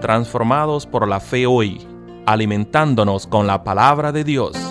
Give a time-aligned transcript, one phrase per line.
[0.00, 1.86] transformados por la fe hoy,
[2.26, 4.69] alimentándonos con la palabra de Dios.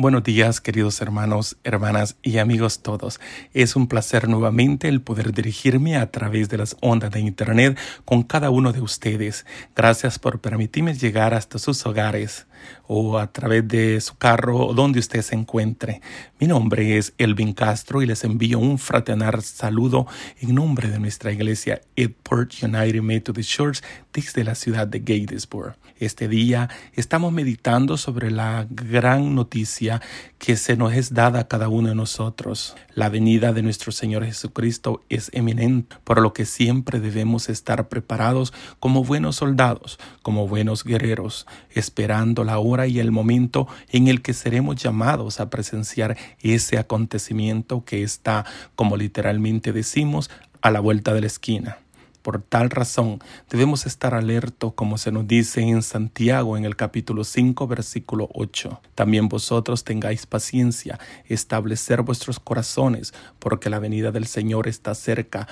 [0.00, 3.20] Buenos días, queridos hermanos, hermanas y amigos todos.
[3.52, 8.22] Es un placer nuevamente el poder dirigirme a través de las ondas de Internet con
[8.22, 9.44] cada uno de ustedes.
[9.76, 12.46] Gracias por permitirme llegar hasta sus hogares
[12.86, 16.00] o a través de su carro o donde usted se encuentre.
[16.38, 20.06] Mi nombre es Elvin Castro y les envío un fraternal saludo
[20.40, 23.82] en nombre de nuestra iglesia Edport United Methodist Church
[24.14, 25.76] desde la ciudad de Gatesburg.
[25.98, 29.89] Este día estamos meditando sobre la gran noticia
[30.38, 32.76] que se nos es dada a cada uno de nosotros.
[32.94, 38.52] La venida de nuestro Señor Jesucristo es eminente, por lo que siempre debemos estar preparados
[38.78, 44.34] como buenos soldados, como buenos guerreros, esperando la hora y el momento en el que
[44.34, 48.44] seremos llamados a presenciar ese acontecimiento que está,
[48.76, 50.30] como literalmente decimos,
[50.62, 51.78] a la vuelta de la esquina.
[52.22, 53.18] Por tal razón,
[53.48, 58.80] debemos estar alertos, como se nos dice en Santiago en el capítulo 5, versículo 8.
[58.94, 65.48] También vosotros tengáis paciencia, establecer vuestros corazones, porque la venida del Señor está cerca.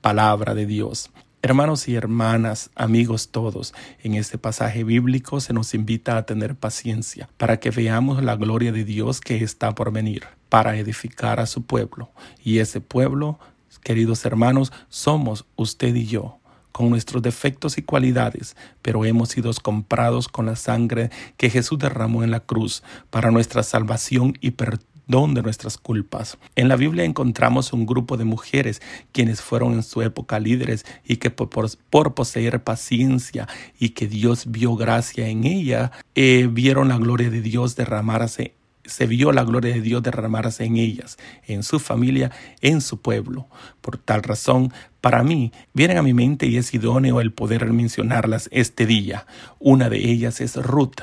[0.00, 1.10] Palabra de Dios.
[1.44, 7.28] Hermanos y hermanas, amigos todos, en este pasaje bíblico se nos invita a tener paciencia
[7.36, 11.64] para que veamos la gloria de Dios que está por venir, para edificar a su
[11.64, 12.12] pueblo.
[12.44, 13.40] Y ese pueblo
[13.80, 16.38] Queridos hermanos, somos usted y yo,
[16.72, 22.22] con nuestros defectos y cualidades, pero hemos sido comprados con la sangre que Jesús derramó
[22.24, 26.38] en la cruz para nuestra salvación y perdón de nuestras culpas.
[26.54, 28.80] En la Biblia encontramos un grupo de mujeres
[29.12, 33.48] quienes fueron en su época líderes y que por, poseer paciencia
[33.78, 39.06] y que Dios vio gracia en ella, eh, vieron la gloria de Dios derramarse se
[39.06, 42.30] vio la gloria de Dios derramarse en ellas, en su familia,
[42.60, 43.48] en su pueblo.
[43.80, 48.48] Por tal razón, para mí, vienen a mi mente y es idóneo el poder mencionarlas
[48.52, 49.26] este día.
[49.58, 51.00] Una de ellas es Ruth.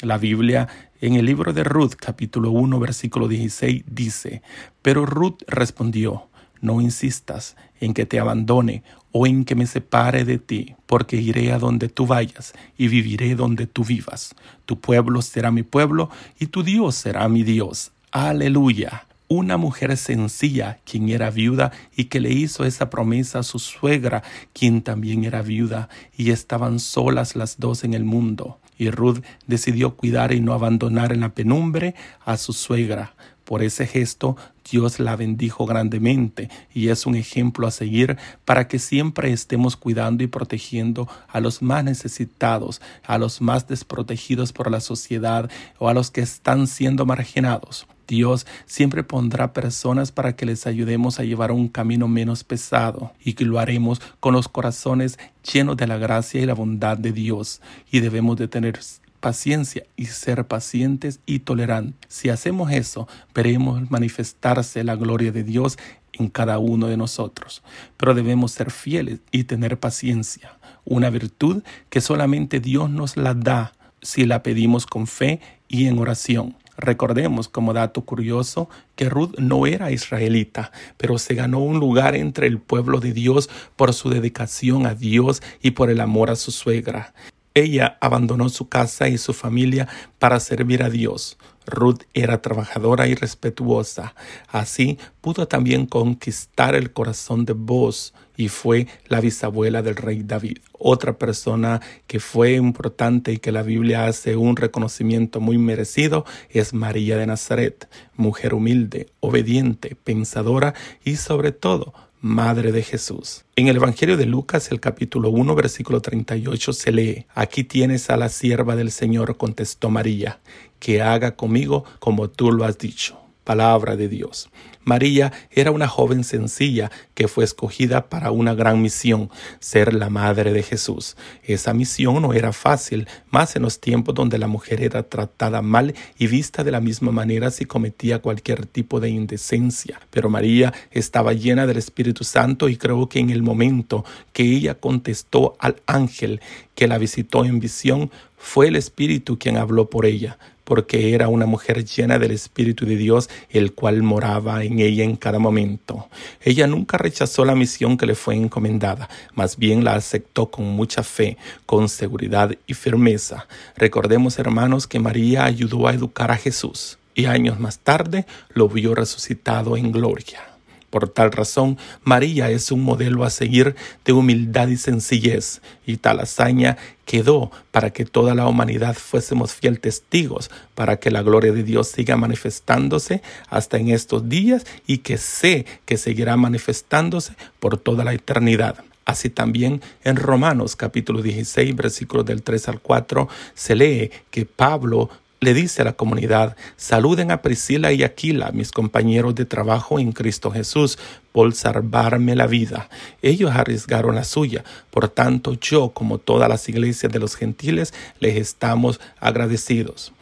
[0.00, 0.68] La Biblia
[1.00, 4.42] en el libro de Ruth, capítulo 1, versículo 16, dice,
[4.82, 6.28] Pero Ruth respondió,
[6.60, 11.52] no insistas en que te abandone o en que me separe de ti, porque iré
[11.52, 14.34] a donde tú vayas y viviré donde tú vivas.
[14.64, 17.92] Tu pueblo será mi pueblo y tu Dios será mi Dios.
[18.10, 19.06] Aleluya.
[19.28, 24.22] Una mujer sencilla, quien era viuda y que le hizo esa promesa a su suegra,
[24.52, 28.58] quien también era viuda, y estaban solas las dos en el mundo.
[28.76, 31.94] Y Ruth decidió cuidar y no abandonar en la penumbre
[32.26, 33.14] a su suegra.
[33.52, 34.34] Por ese gesto
[34.70, 40.24] Dios la bendijo grandemente y es un ejemplo a seguir para que siempre estemos cuidando
[40.24, 45.92] y protegiendo a los más necesitados, a los más desprotegidos por la sociedad o a
[45.92, 47.86] los que están siendo marginados.
[48.08, 53.34] Dios siempre pondrá personas para que les ayudemos a llevar un camino menos pesado y
[53.34, 55.18] que lo haremos con los corazones
[55.52, 58.80] llenos de la gracia y la bondad de Dios y debemos de tener
[59.22, 61.94] paciencia y ser pacientes y tolerantes.
[62.08, 65.78] Si hacemos eso, veremos manifestarse la gloria de Dios
[66.12, 67.62] en cada uno de nosotros.
[67.96, 73.72] Pero debemos ser fieles y tener paciencia, una virtud que solamente Dios nos la da
[74.02, 76.56] si la pedimos con fe y en oración.
[76.76, 82.46] Recordemos como dato curioso que Ruth no era israelita, pero se ganó un lugar entre
[82.48, 86.50] el pueblo de Dios por su dedicación a Dios y por el amor a su
[86.50, 87.14] suegra.
[87.54, 91.36] Ella abandonó su casa y su familia para servir a Dios.
[91.66, 94.14] Ruth era trabajadora y respetuosa.
[94.48, 100.58] Así pudo también conquistar el corazón de Boaz y fue la bisabuela del rey David.
[100.72, 106.72] Otra persona que fue importante y que la Biblia hace un reconocimiento muy merecido es
[106.72, 110.74] María de Nazaret, mujer humilde, obediente, pensadora
[111.04, 113.44] y sobre todo Madre de Jesús.
[113.56, 118.16] En el Evangelio de Lucas, el capítulo 1, versículo 38, se lee, Aquí tienes a
[118.16, 120.38] la sierva del Señor, contestó María,
[120.78, 123.18] que haga conmigo como tú lo has dicho.
[123.44, 124.50] Palabra de Dios.
[124.84, 129.30] María era una joven sencilla que fue escogida para una gran misión,
[129.60, 131.16] ser la madre de Jesús.
[131.44, 135.94] Esa misión no era fácil, más en los tiempos donde la mujer era tratada mal
[136.18, 140.00] y vista de la misma manera si cometía cualquier tipo de indecencia.
[140.10, 144.74] Pero María estaba llena del Espíritu Santo y creo que en el momento que ella
[144.74, 146.40] contestó al ángel
[146.74, 151.46] que la visitó en visión, fue el Espíritu quien habló por ella porque era una
[151.46, 156.08] mujer llena del Espíritu de Dios, el cual moraba en ella en cada momento.
[156.40, 161.02] Ella nunca rechazó la misión que le fue encomendada, más bien la aceptó con mucha
[161.02, 161.36] fe,
[161.66, 163.46] con seguridad y firmeza.
[163.76, 166.98] Recordemos, hermanos, que María ayudó a educar a Jesús.
[167.14, 168.24] y años más tarde
[168.54, 170.51] lo vio resucitado en gloria.
[170.92, 176.20] Por tal razón, María es un modelo a seguir de humildad y sencillez, y tal
[176.20, 181.62] hazaña quedó para que toda la humanidad fuésemos fiel testigos, para que la gloria de
[181.62, 188.04] Dios siga manifestándose hasta en estos días y que sé que seguirá manifestándose por toda
[188.04, 188.84] la eternidad.
[189.06, 195.08] Así también en Romanos capítulo 16, versículos del 3 al 4, se lee que Pablo
[195.42, 200.12] le dice a la comunidad, saluden a Priscila y Aquila, mis compañeros de trabajo en
[200.12, 201.00] Cristo Jesús,
[201.32, 202.88] por salvarme la vida.
[203.22, 204.62] Ellos arriesgaron la suya.
[204.92, 210.12] Por tanto, yo, como todas las iglesias de los gentiles, les estamos agradecidos.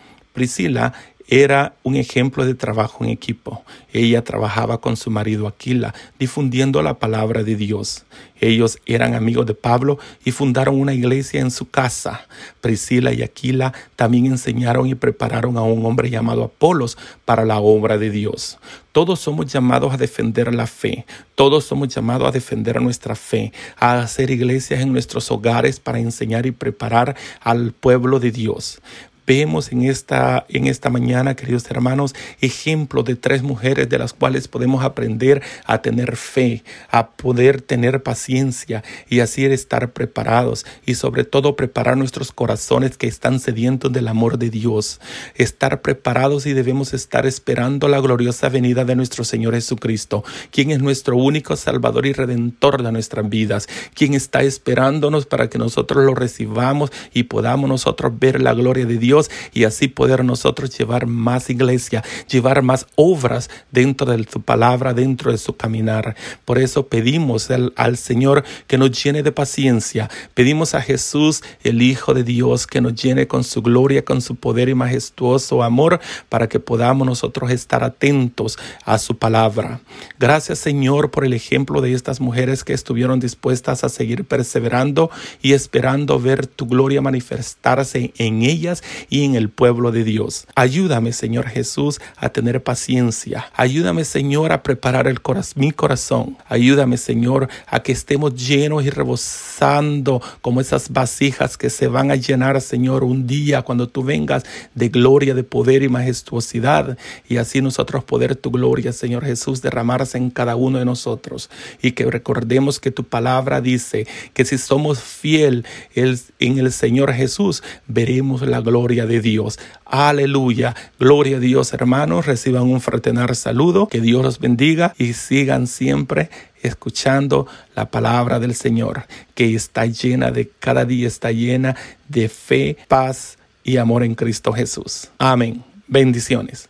[0.40, 0.94] Priscila
[1.28, 3.62] era un ejemplo de trabajo en equipo.
[3.92, 8.04] Ella trabajaba con su marido Aquila, difundiendo la palabra de Dios.
[8.40, 12.26] Ellos eran amigos de Pablo y fundaron una iglesia en su casa.
[12.62, 16.96] Priscila y Aquila también enseñaron y prepararon a un hombre llamado Apolos
[17.26, 18.58] para la obra de Dios.
[18.92, 21.06] Todos somos llamados a defender la fe.
[21.36, 26.44] Todos somos llamados a defender nuestra fe, a hacer iglesias en nuestros hogares para enseñar
[26.46, 28.80] y preparar al pueblo de Dios.
[29.26, 34.48] Vemos en esta, en esta mañana, queridos hermanos, ejemplos de tres mujeres de las cuales
[34.48, 41.24] podemos aprender a tener fe, a poder tener paciencia y así estar preparados y sobre
[41.24, 45.00] todo preparar nuestros corazones que están sedientos del amor de Dios.
[45.34, 50.80] Estar preparados y debemos estar esperando la gloriosa venida de nuestro Señor Jesucristo, quien es
[50.80, 56.14] nuestro único Salvador y Redentor de nuestras vidas, quien está esperándonos para que nosotros lo
[56.14, 59.09] recibamos y podamos nosotros ver la gloria de Dios
[59.52, 65.32] y así poder nosotros llevar más iglesia, llevar más obras dentro de su palabra, dentro
[65.32, 66.16] de su caminar.
[66.44, 70.10] Por eso pedimos al Señor que nos llene de paciencia.
[70.34, 74.36] Pedimos a Jesús, el Hijo de Dios, que nos llene con su gloria, con su
[74.36, 79.80] poder y majestuoso amor para que podamos nosotros estar atentos a su palabra.
[80.18, 85.10] Gracias Señor por el ejemplo de estas mujeres que estuvieron dispuestas a seguir perseverando
[85.42, 90.46] y esperando ver tu gloria manifestarse en ellas y en el pueblo de Dios.
[90.54, 93.46] Ayúdame, Señor Jesús, a tener paciencia.
[93.54, 95.20] Ayúdame, Señor, a preparar el
[95.54, 96.36] mi corazón.
[96.48, 102.16] Ayúdame, Señor, a que estemos llenos y rebosando como esas vasijas que se van a
[102.16, 104.44] llenar, Señor, un día cuando tú vengas
[104.74, 106.98] de gloria, de poder y majestuosidad.
[107.28, 111.48] Y así nosotros poder tu gloria, Señor Jesús, derramarse en cada uno de nosotros.
[111.80, 115.64] Y que recordemos que tu palabra dice que si somos fiel
[115.94, 119.58] en el Señor Jesús, veremos la gloria de Dios.
[119.84, 120.74] Aleluya.
[120.98, 122.26] Gloria a Dios, hermanos.
[122.26, 123.88] Reciban un fraternal saludo.
[123.88, 126.30] Que Dios los bendiga y sigan siempre
[126.62, 129.04] escuchando la palabra del Señor,
[129.34, 131.76] que está llena de, cada día está llena
[132.08, 135.10] de fe, paz y amor en Cristo Jesús.
[135.18, 135.62] Amén.
[135.86, 136.69] Bendiciones.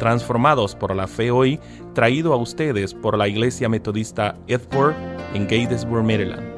[0.00, 1.60] Transformados por la fe hoy,
[1.94, 4.94] traído a ustedes por la Iglesia Metodista Edward
[5.34, 6.49] en Gatesburg, Maryland.